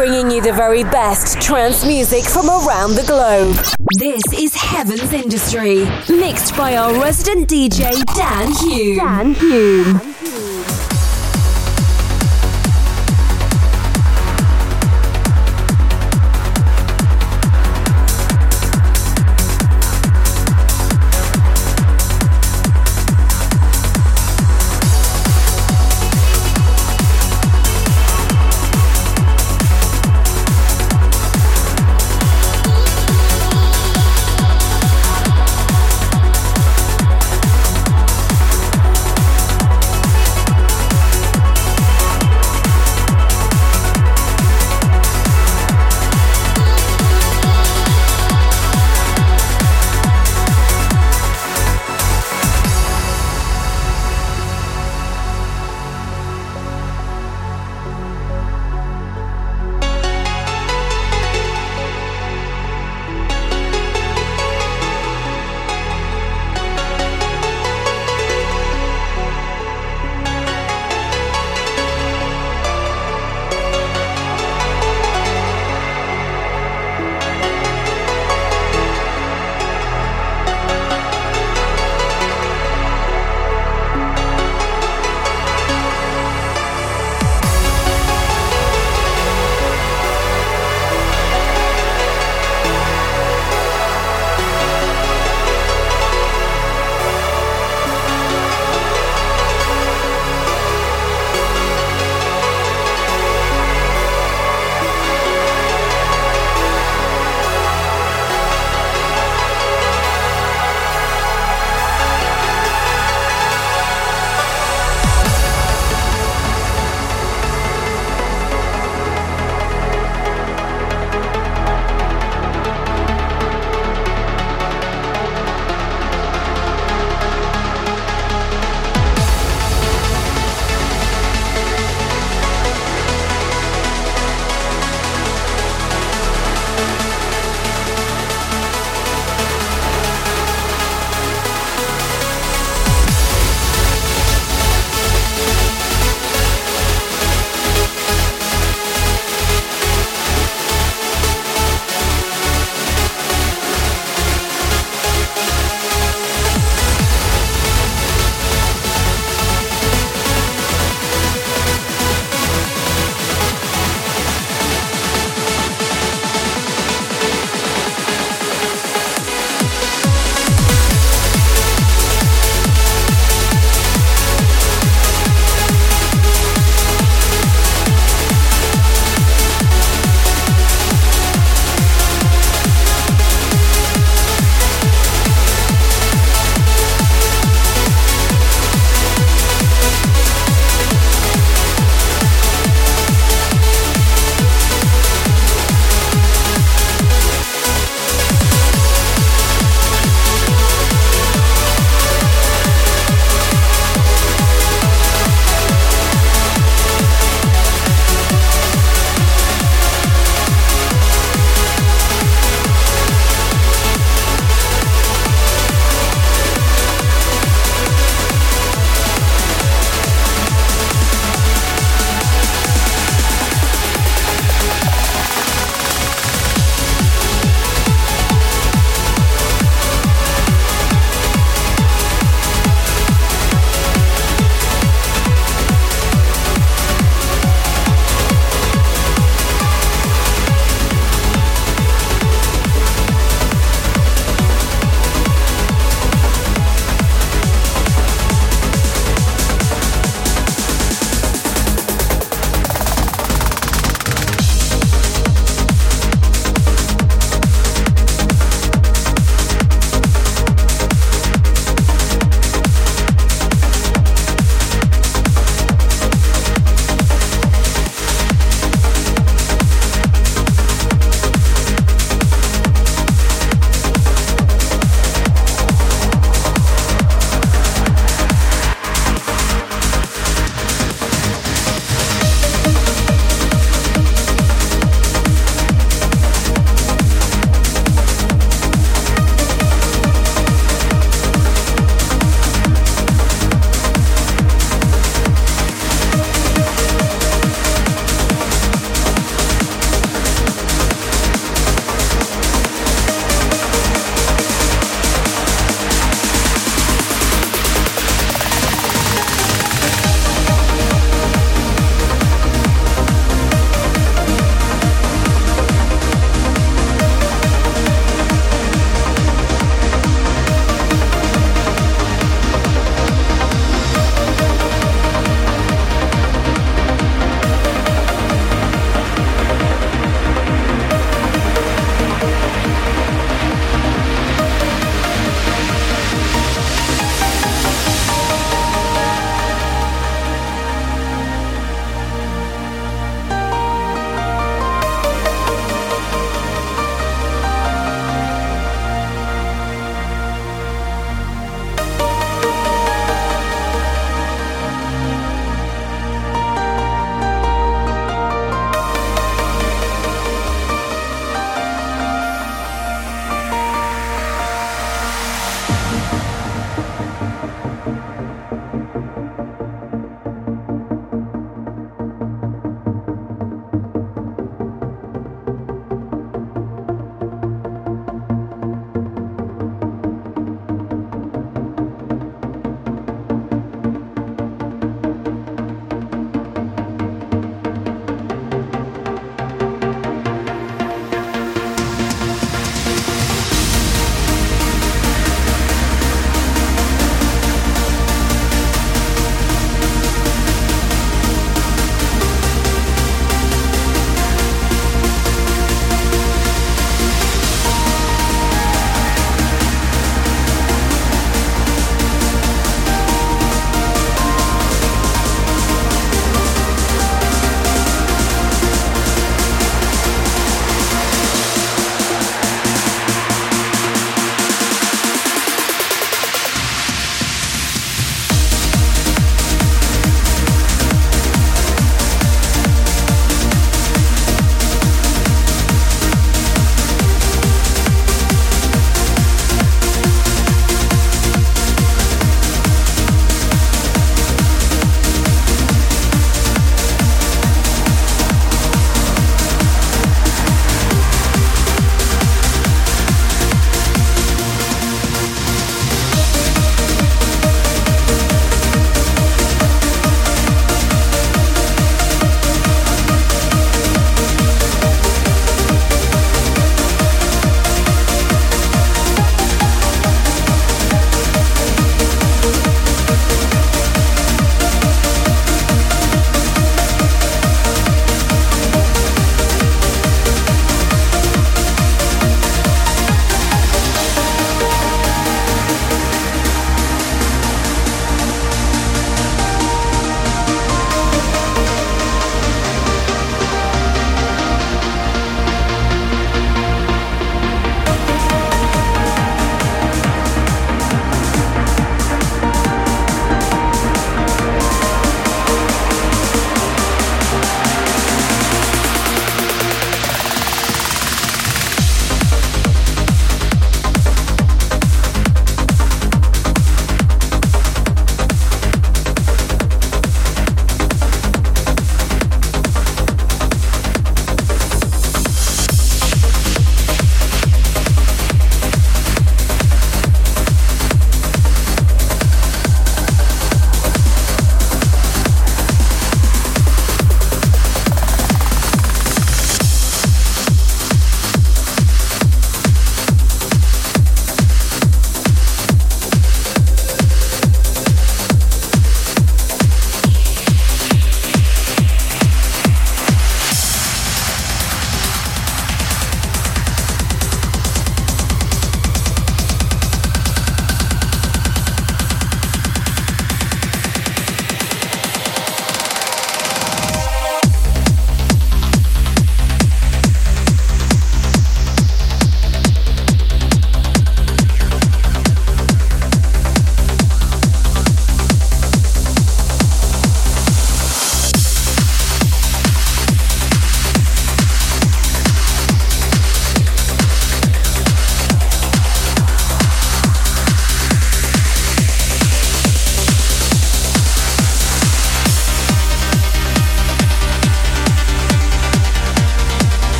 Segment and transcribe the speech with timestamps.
[0.00, 3.54] bringing you the very best trance music from around the globe.
[3.98, 8.96] This is Heaven's Industry, mixed by our resident DJ Dan Hume.
[8.96, 10.49] Dan Hume.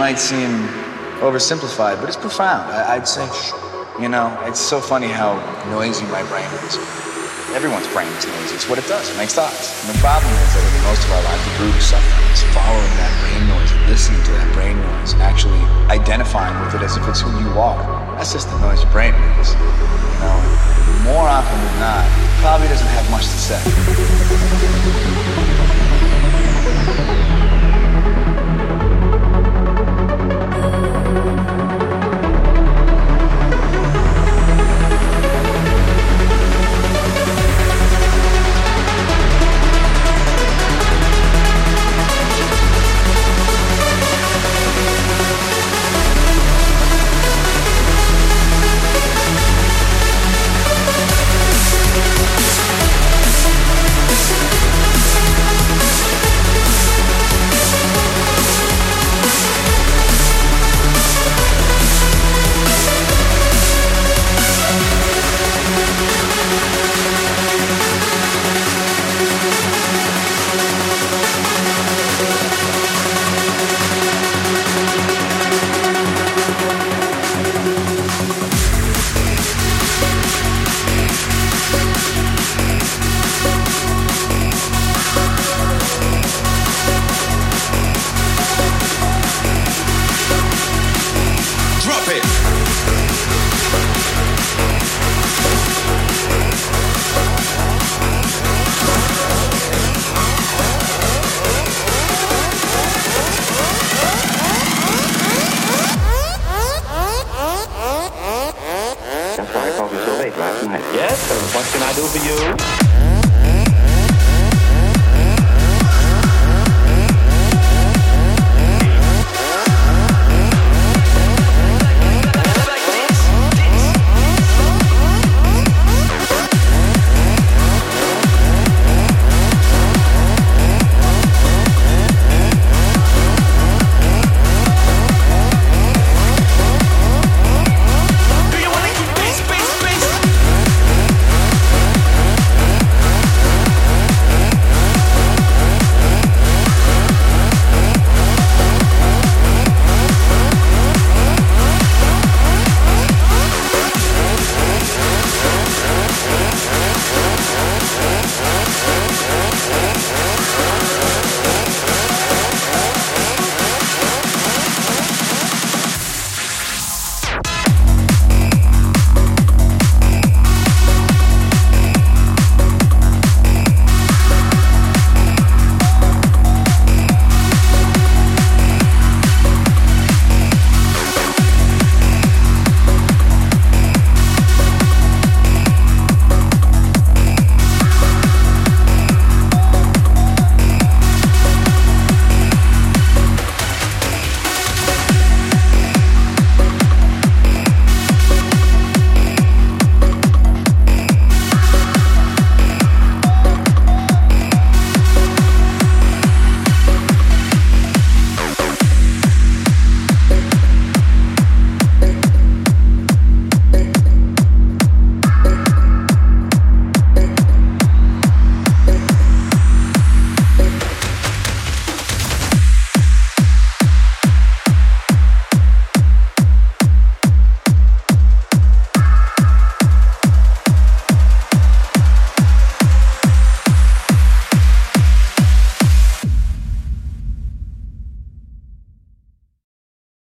[0.00, 0.64] Might, seem
[1.20, 2.72] oversimplified, but it's profound.
[2.72, 3.28] I, I'd say,
[4.00, 5.36] you know, it's so funny how
[5.68, 6.80] noisy my brain is.
[7.52, 8.56] Everyone's brain is noisy.
[8.56, 9.12] It's what it does.
[9.12, 9.84] It makes thoughts.
[9.84, 12.40] And the problem is that in most of our lives, the root of suffering is
[12.56, 15.60] following that brain noise, listening to that brain noise, actually
[15.92, 17.84] identifying with it as if it's who you are.
[18.16, 19.52] That's just the noise your brain makes.
[19.52, 19.60] You
[20.24, 20.40] know,
[21.04, 22.08] more often than not,
[22.40, 23.60] probably doesn't have much to say.